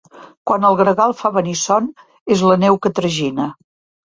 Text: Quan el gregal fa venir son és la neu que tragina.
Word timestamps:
Quan 0.51 0.63
el 0.69 0.77
gregal 0.79 1.13
fa 1.19 1.31
venir 1.35 1.53
son 1.65 1.91
és 2.37 2.43
la 2.53 2.57
neu 2.65 2.81
que 2.87 2.93
tragina. 3.03 3.49